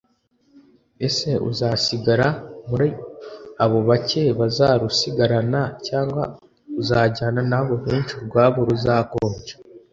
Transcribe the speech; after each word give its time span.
Ese 1.07 1.29
uzasigara 1.49 2.27
muri 2.69 2.87
abo 3.63 3.79
bake 3.89 4.23
bazarusigarana 4.39 5.61
cyangwa 5.87 6.23
uzajyana 6.81 7.41
n’abo 7.51 7.73
benshi 7.85 8.13
urwabo 8.19 8.59
ruzakonja 8.67 9.53